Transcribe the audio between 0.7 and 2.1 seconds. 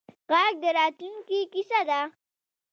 راتلونکې کیسه ده